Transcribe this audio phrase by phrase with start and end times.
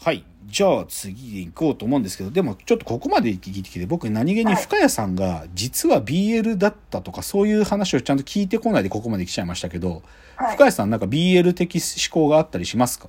[0.00, 0.24] はい。
[0.46, 10.02] じゃあ次行こうと思うんですけど、でもちょっとここまで聞いてきて、僕何気に深谷さんが実は BL だったとかそういう話をちゃんと聞いてこないでここまで来ちゃいましたけど、
[10.36, 13.08] はい深谷さんなんか BL 的思考があったりしますか？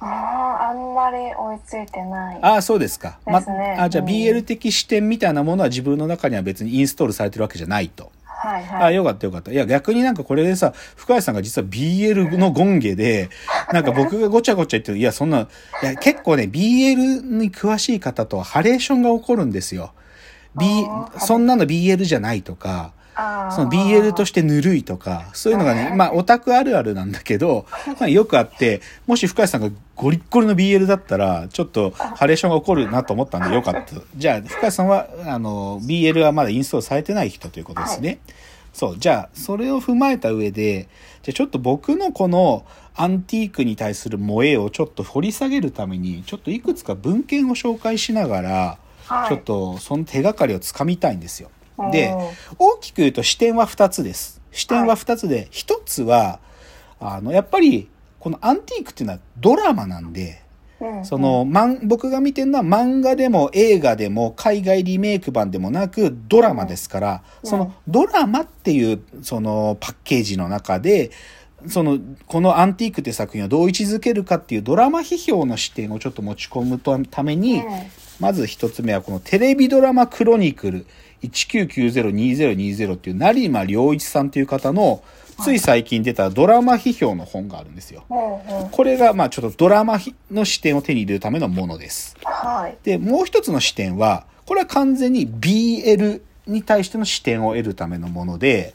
[0.00, 2.38] ああ、あんまり追いついてない。
[2.42, 3.18] ああ、そうですか。
[3.24, 8.11] ですねあじゃあうん BL 的視点みたいなものは自分の中には別にインストールされてるわけじゃないと。
[8.44, 8.94] あはいはい。
[8.94, 9.52] よかったよかった。
[9.52, 13.30] いや、逆になんかこれでさ、深谷さんが実は BL のゴンゲで、
[13.72, 15.48] なんか僕がごちゃごちゃ言ってる、いや、そんな、
[15.82, 19.92] いや、結構ね、BL に詳しい方とはハレーションが起こるんですよ。
[20.58, 20.66] B
[21.18, 27.66] そんなの BL じゃないとか、その BL としてぬるいとか、そういうのがね、はいまあオタクあるあるなんだけど、
[28.00, 33.84] まあよくあって、もし深谷さんがゴリッゴリの BL だったら、ちょっとハレーションが起こるなと思ったんでよかった。
[34.16, 38.18] じゃあ、深谷さんは、あの、BL はまだインストールされてない人ということですね。
[38.72, 38.98] そう。
[38.98, 40.88] じゃあ、それを踏まえた上で、
[41.22, 51.50] じゃあちょっと僕のこのアンティークに対する萌えをちょっと掘り下げるために、ちょっといくつか文献を紹介しながら、はいちょっとその手がかりをつかみたいんですよ。
[51.90, 52.14] で
[52.58, 54.42] 大きく言うと視点は2つです。
[54.52, 56.38] 視点は2つで、1つは、
[57.00, 57.88] あの、やっぱり、
[58.20, 60.42] このアンティークっていうのはドラマなんで、
[60.80, 67.50] うんその、まん、僕が見てるのは漫画でも映画でも海外リメイク版でもなくドラマですから、うん。
[67.50, 71.10] そのドラマっていうそのパッケージの中で、
[71.68, 77.62] その、このアンティークって作品をどう位置づけるかっていうドラマ批評の視点をちょっと持ち込むとために、うん
[78.20, 80.86] まず一つ目はこのテレビドラマクロニクル
[81.22, 85.02] 19902020っていう成間良一さんという方の
[85.40, 88.04] つい最近出たドラマ批評の本があるんですよ。
[88.70, 89.98] これがまあちょっとドラマ
[90.30, 92.16] の視点を手に入れるためのものです。
[92.24, 92.76] はい。
[92.82, 98.74] で、もう一つの視点は、これは完全に BL に対しての視点を得るためのもので、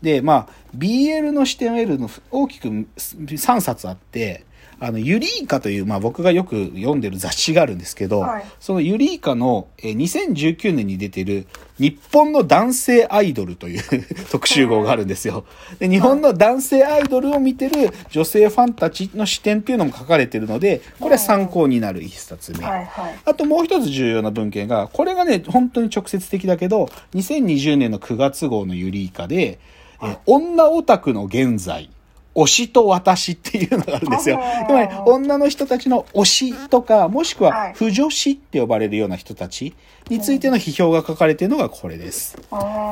[0.00, 4.44] で、まあ、BL の視点を得るの大きく3冊あって、
[4.80, 11.46] あの、ユリーカという、まあ僕がよく読んでる雑誌があるんですけど、はいそのユリーカのえー2019年に出てる
[11.78, 13.82] 日本の男性アイドルという
[14.30, 15.44] 特集号があるんですよ。
[15.78, 22.64] で日本の男性アイドルを見てる女性ファンたちの視点っていうのも書かれてるので、これは参考になる一冊目。
[22.64, 23.14] はいはい。
[23.24, 29.58] あともう一つ重要な文献が、これがね、本当に直接的だけど、2020年の9月号のユリーカで、
[30.02, 31.88] えー女オタクの現在、
[32.34, 34.40] 推しと私っていうのがあるんですよ。
[34.66, 39.74] つまり、女の人たちの推しとか、もしくははい不女子って呼ばれるような人たち
[40.12, 42.36] についての批評が書かれているのがこれです。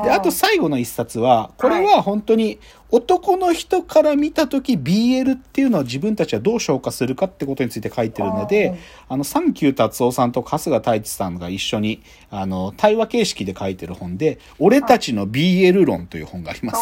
[0.03, 2.59] で、あと最後の一冊は、これは本当に
[2.89, 8.77] 男の人から見たとき BL っていうのは自分たちはどう消化するかってことについて書いてるので、
[9.07, 16.81] あの、サンキュー達夫さんと春日太一さんが一緒に、あの、対話形式で書いてる本で、俺たちの BL 論という本があります。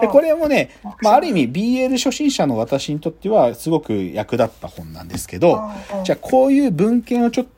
[0.00, 0.70] で、これもね、
[1.02, 5.70] まあ、ある意味 BL 初心者の私にとってはすごく役立った本なんですけど
[6.04, 7.50] じゃあこういう文献をちょっと、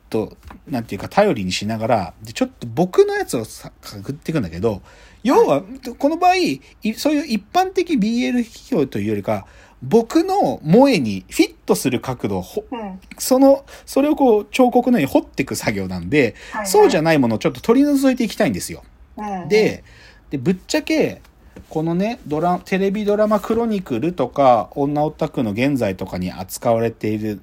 [0.67, 4.81] なんていうか頼りにしながら、でちょっと僕のやつをさ、かぐっていくんだけど、
[5.23, 5.63] 要は、
[5.97, 6.61] この場合、い
[6.95, 9.45] そういう一般的 BL 批評というよりか、
[9.81, 12.99] 僕の萌えにフィットする角度うん。
[13.17, 16.67] その、それをこう彫刻のように掘っていく作業なんで、はいはい。
[16.67, 18.83] そうじゃないものをちょっと取り除いていきたいんですよ。
[19.17, 19.49] うん。
[19.49, 19.83] で、
[20.29, 21.21] で、ぶっちゃけ、
[21.69, 27.41] このね、ドラ、テレビドラマクロニクルとか、女オタクの現在とかに扱われている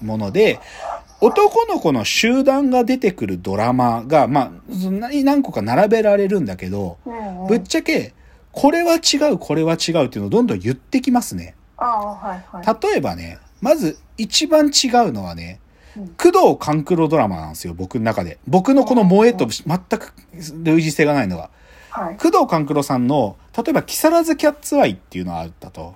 [0.00, 0.60] もので、
[1.22, 8.14] 男の子の集団が出てくるドラマが、まあ、何個か並べられるんだけど、うんうんぶっちゃけ、
[8.52, 11.56] これは違う、これは違うっていうのをどんどん言ってきますね。
[11.76, 12.92] はいはい。
[12.92, 15.60] 例えばね、まず一番違うのはね
[15.96, 18.38] うん、工藤官九郎ドラマなんですよ、僕の中で。
[18.46, 20.14] 僕のこの萌えと全く
[20.64, 21.50] 類似性がないのは。
[21.90, 22.16] はい。
[22.16, 25.94] 工藤官九郎さんの、例えば、木更津キャッツアイっていうのがあったと。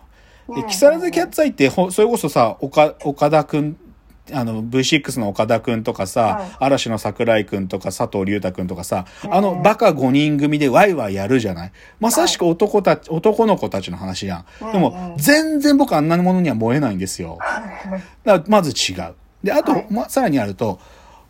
[0.55, 3.77] で、木更津キャッツアイって、ほそれこそさ、岡、岡田くん、
[4.33, 6.51] あの、V6 の岡田くんとかさ、はい。
[6.61, 11.73] 嵐の桜井くんとか佐藤隆太くんとかさ、うんあの、バカ5人組でワイワイやるじゃない？
[12.01, 14.45] まさしく男たち、男の子たちの話やん。
[14.61, 15.17] でうんもう、ん。
[15.17, 17.39] 全然僕あんなものには燃えないんですよ。
[18.25, 19.15] だからまず違う。
[19.43, 19.87] で、あと、はい。
[19.91, 20.81] ま、さらにあると、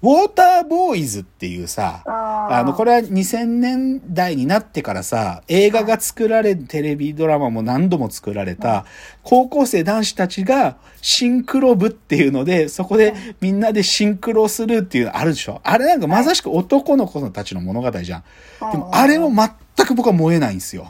[0.06, 8.84] ウォーターボーイズっていうさ、あの、これは2000年代になってからさ、映画が作られ、テレビドラマも何度も作られた、
[9.24, 18.22] 高校生男子たちがシンクロ部っていうので、そこでみんなでシンクロするっていうのあるでしょあれなんかまさしく男の子たちの物語じゃん。
[18.70, 20.88] でも、あれも全く僕は燃えないんですよ。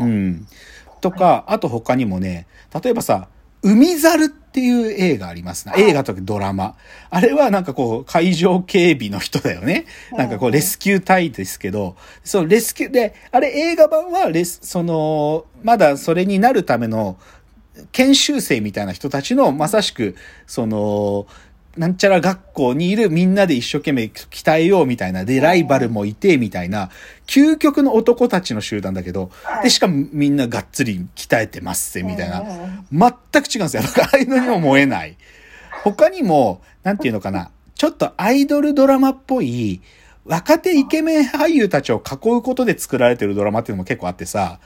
[0.00, 0.46] うん。
[1.02, 2.46] とか、あと他にもね、
[2.82, 3.28] 例えばさ、
[3.66, 5.74] 海猿っていう映画ありますな。
[5.74, 6.76] 映画とかドラマ。
[7.10, 9.86] あれはなんかこう、海上警備の人だよね。
[10.12, 17.18] なんかこう、レスキュー隊ですけど、そのレスキューで、あれ映画版はレス、その、まだそれになるための、
[17.90, 20.14] 研修生みたいな人たちの、まさしく、
[20.46, 21.26] その、
[21.76, 26.90] なんちゃら学校にいるみんなで一生懸命鍛えようみたいな、で、ライバルもいて、みたいな、
[27.26, 29.64] 究極の男たちの集団だけど、はい。
[29.64, 32.44] で、しかもみんながっつり鍛えてますぜ、みたいな。
[32.92, 33.82] 全く違うんですよ。
[34.04, 35.16] ああいうのにも燃えない。
[35.84, 39.82] 他にも、なんていうのかな、ちょっとアイドルドラマっぽい、
[40.24, 44.58] 若手イケメン俳優たちを囲うことで作られてるドラマっていうのも結構あってさ、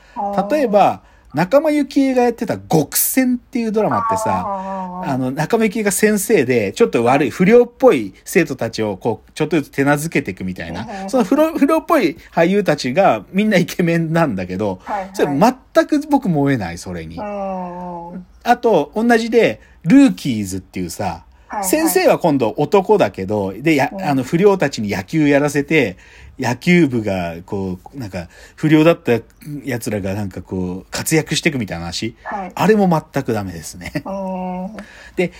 [0.50, 11.08] 例えば、仲間由紀恵がやってた極戦っていうドラマってさ、あの、仲間由紀恵が先生で、ちょっと悪い、不良っぽい生徒たちを、こう、ちょっとずつ手なずけていくみたいうんな。
[11.08, 14.80] その不良、不良っぽい俳優たちが、みんなイケメンなんだけど、
[15.12, 17.16] それ全く僕燃えない、それに。
[17.16, 21.69] うんあと、同じで、ルーキーズっていうさ、はいはい。
[21.69, 24.02] 先生は今度男だけど、で、や、うん。
[24.02, 25.97] あの、不良たちに野球やらせて、
[26.38, 29.20] 野球部が、こう、なんか、不良だった
[29.64, 32.14] 奴らがなんかこう、活躍していくみたいな話。
[32.23, 32.52] はい。
[32.55, 33.93] あれも全くダメですね。
[34.06, 34.76] うん。
[35.17, 35.32] で、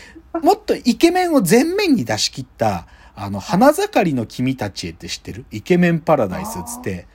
[0.43, 5.45] もっとイケメンを前面に出し切った、あの、花盛りの君たちへって知ってる？
[5.53, 7.07] イケメンパラダイスっつって、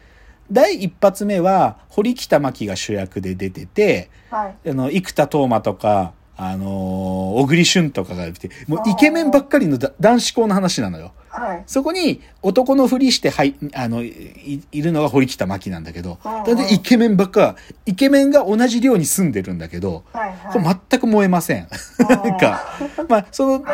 [0.51, 4.69] 第一発目は、堀北真希が主役で出てて、はい。
[4.69, 11.13] あの、生田斗真とか、あのー小栗旬とかが出て、もうイケメンばっかりのだ男子校の話なのよ。
[11.29, 21.67] はいそこに男のふりして、はい、あの、いいるのが堀北真希なんだけど、だってイケメンばっか、イケメンが同じ寮に住んでるんだけど、はいこれ全く燃えません。
[22.07, 22.77] なんか、
[23.09, 23.65] まあ、その、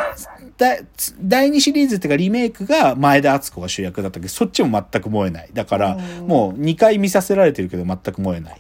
[0.58, 0.78] だ
[1.22, 5.50] 第2シリーズっていうかリメイクが前田敦子が主役だったけど、そっちも全く燃えない。
[5.54, 8.56] だから、うんもう2回見させられてるけど全く燃えない。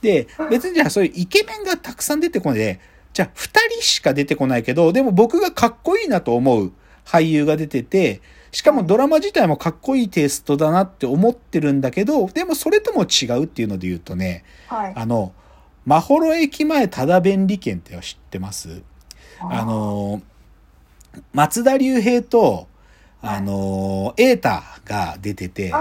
[0.00, 2.80] で、別にじゃあそういうイケメンがたくさん出てこないで、
[3.12, 6.72] じゃあ2人しか出てこないけど、でも僕がかっこいいなと思う
[7.04, 8.20] 俳優が出てて、
[8.50, 14.92] しかもドラマ自体もかっこいいテイストだなって思ってるんだけど、でもそれとも違うっていうので言うとね、はい。
[14.96, 15.32] あの、
[15.84, 18.82] まほろ駅前ただ便利券って知ってます？
[19.40, 20.22] あの、
[21.32, 22.68] 松田龍平と、
[23.20, 24.48] あの、瑛太
[24.84, 25.72] が出てて、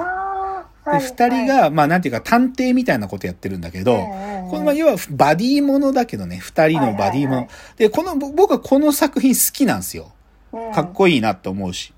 [0.88, 4.02] で、はい二人が、まあなんていうか探偵みたいなことやってるんだけど、うん
[4.50, 7.48] このまあ要はバディものだけどね、二人のバディもの。
[7.76, 10.14] で、この、ぼ僕はこの作品好きなんですよ。
[10.54, 11.94] うんかっこいいなと思うし。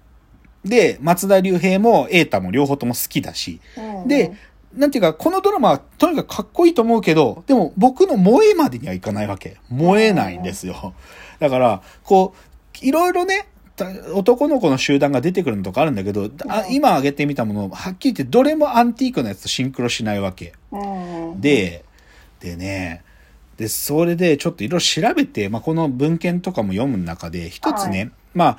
[0.66, 3.62] で、松田龍平も瑛太も両方とも好きだし。
[3.78, 4.34] うんで、
[4.74, 9.58] なんていうか、このドラマはとにかくかっこいいと思うけど、でも僕の萌えまでにはいかないわけ。
[9.70, 10.94] 萌えないんですよ。
[11.40, 13.59] だから、こう、いろいろね、た
[14.14, 20.54] 男の子の集団が出てくるのとかあるんだけど、あ今挙げてみたもの、はっきり言ってどれもアンティークのやつとシンクロしないわけ。
[20.72, 20.78] う
[21.36, 21.42] ん。
[21.42, 21.84] で、
[22.40, 23.04] でね、
[23.58, 28.12] で、それでちょっといろいろ調べて、まあ、この文献とかも読む中で、一つね、はい。
[28.34, 28.58] まあ、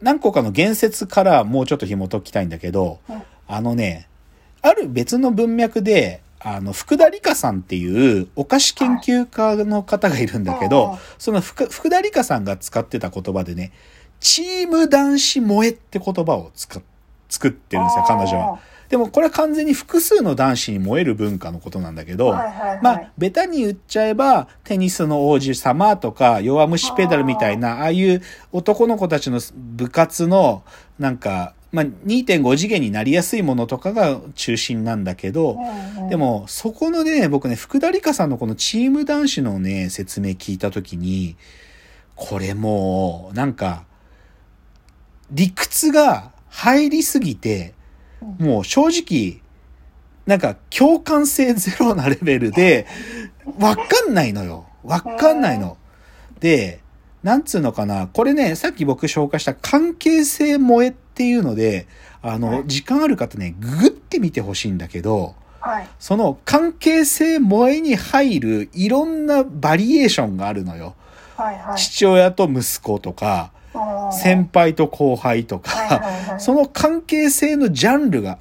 [0.00, 3.22] 何個かの言説からもうちょっと紐解きたいんだけど、うん。
[3.48, 4.08] あのね、
[4.62, 13.72] ある別の文脈で、あの、福田理香さんっていうお菓子研究家の方がいるんだけはいど、その福福田理香さんが使ってた言葉でね、
[14.20, 16.82] チーム男子萌えって言葉を使っ
[17.30, 18.58] 作ってるんですよ、彼女は。
[18.88, 22.80] でもこれは完全に複数の男子に燃える文化のことなんだけど、はいはいはい。
[22.82, 28.20] まあ、ベタに言っちゃえば、テニスの王子様とか、弱虫ペダルみたいな、ああいう
[28.50, 30.64] 男の子たちの部活の、
[30.98, 35.52] なんか、まあ、2.5次元になりやすいものとかが中心なんだけど、
[35.96, 36.08] うんうん。
[36.08, 41.36] でも、そこのね、僕ね、福田理香さんのこのチーム男子のね、説明聞いたときに、
[42.16, 43.84] これもう、なんか、
[45.30, 47.74] 理屈が入りすぎて、
[48.38, 49.40] もう正直、
[50.26, 52.86] なんか共感性ゼロなレベルで、
[53.58, 54.66] わかんないのよ。
[54.82, 55.76] わかんないの。
[56.40, 56.80] で、
[57.22, 58.06] なんつうのかな。
[58.06, 61.86] これね、さっき僕紹介した関係性萌えっていうので、
[62.22, 70.94] あの、時間ある方ね、ググってみてほしいんだけど、はいその関係性萌えに入るいろんなバリエーションがあるのよ。
[71.36, 73.59] はいはい父親と息子とか、うん
[74.12, 76.40] 先輩と後輩とか、はいはいはい。
[76.42, 78.38] その関係性のジャンルが、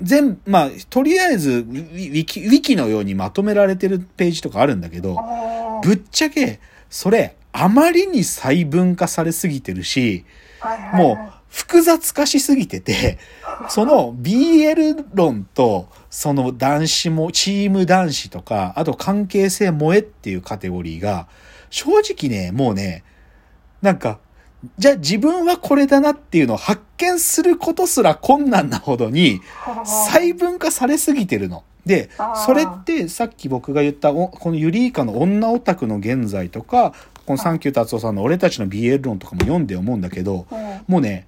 [0.00, 10.24] 全、まあ、とりあえずウィ、キ、ウィキのようにまとめられてるページとかあるんだけど、うんぶっちゃけ、それ、あまりに細分化されすぎてるし、
[10.60, 11.02] はいはいはい。
[11.02, 13.18] もう、複雑化しすぎてて、
[13.68, 21.26] その BL 論と、その男子も、チーム男子とか、あと関係性萌えっていうカテゴリーが、
[21.68, 23.02] 正直ね、もうね、
[23.82, 24.20] なんか、
[24.78, 29.40] じゃあ自分はこれだなっていうのを発見することすら困難なほどに、
[29.84, 31.64] 細分化されすぎてるの。
[31.84, 32.10] で
[32.46, 36.94] それってさっき僕が言ったおこのユリイカの女オタクの現在とか、
[37.26, 40.80] このサンキュー達夫さんの俺たちの BL 論とかも読んで思うんだけど、うん。
[40.86, 41.26] もうね、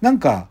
[0.00, 0.48] なんか、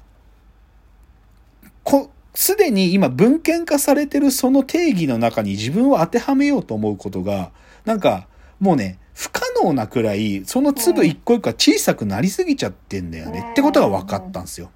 [1.83, 7.51] こ、すでに今文献化されてるその定義の中に自分を当てはめようと思うことが、
[7.86, 8.27] なんか、
[8.59, 9.00] もうね、
[9.63, 14.72] 能なくらい、その粒一個一個が小さくなりすぎちゃってんだよね、ってことが分かったんですよ。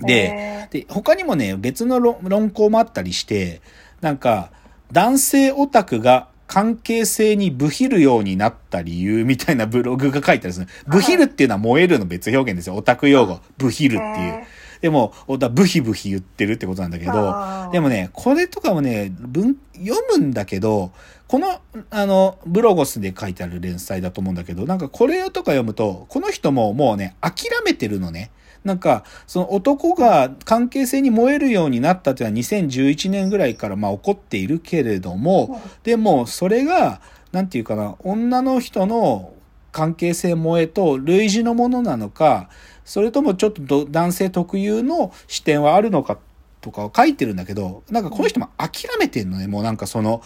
[0.00, 3.60] で、で、他にもね、別の論論考もあったりして、
[4.00, 4.50] なんか、
[4.92, 10.66] 男性オタクが関係性にブヒるようになった理由みたいなブログが書いてあるんですね。
[10.88, 12.74] ブヒるっていうのは燃えるの別表現ですよ。
[12.74, 13.40] オタク用語。
[13.56, 14.44] ブヒるっていう。
[14.80, 15.12] でも、
[15.52, 20.90] ブヒブヒ言ってるってことなんだけど、でもね、これとかもね、文、読むんだけど、
[21.30, 21.60] この、
[21.90, 28.32] あの、ブロゴスで書いてある連載だと思うんだけど、なんかこれとか読むと、この人ももうね、諦めてるのね。
[28.64, 39.32] なんか、その男が関係性に燃えるようになったっていうのは2011年ぐらいからまあ起こっているけれども、でもそれが、なんていうかな、女の人の
[39.70, 42.50] 関係性萌えと類似のものなのか、
[42.84, 46.18] それともちょっとど男性特有の視点はあるのか
[46.60, 50.22] とかを書いてるんだけど、なんかこの人も諦めてんのね、もうなんかその、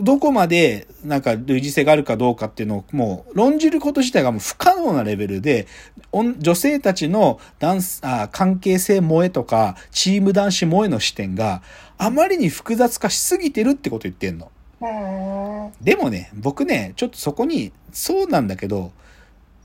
[0.00, 5.66] どこまでなんか類似性があるかどうかっていうのをもう論じること自体がもう不可能なレベルで、
[6.12, 11.62] 女性たちのダンスあ関係性萌えとかチーム男子萌えの視点が
[11.98, 14.50] あまりに複雑化しすぎてるってこと言ってんの。
[14.80, 15.72] うん。
[15.82, 18.92] でもね、僕ね、ちょっとそこに、そうなんだけど、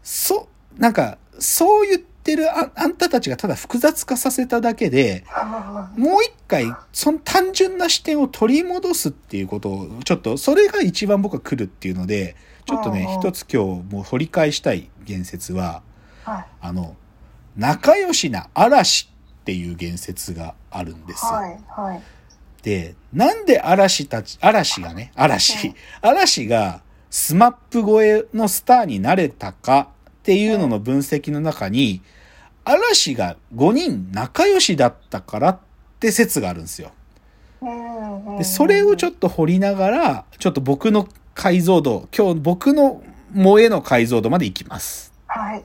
[0.01, 0.47] そ、
[0.77, 5.25] なんか、そう言ってるああんたたちがただ複雑化させただけで、
[5.97, 15.83] もう一回、その単純な視点を取り戻すっていうことを、ちょっと、それが一番僕は来るっていうので、ちょっとね、一つ今日もう掘り返したい言説は、
[16.23, 16.45] はい。
[16.61, 16.95] あの、
[17.57, 19.11] 仲良しな嵐
[19.41, 21.25] っていう言説があるんです。
[21.25, 21.59] はい。
[21.67, 22.01] はい。
[22.63, 29.89] で、なんで嵐たち、嵐がね、嵐、嵐がスマップ越えのスターになれたか
[30.23, 32.01] っていうのの分析の中に、
[32.63, 35.59] 嵐が5人仲良しだったからっ
[35.99, 36.91] て説があるんですよ。
[37.61, 38.37] うん。
[38.37, 43.03] で、それをちょっっと掘りながら、ちょっと僕の解像度、今日僕の
[43.35, 45.11] 萌えの解像度までいきます。
[45.27, 45.39] と。
[45.41, 45.61] はい。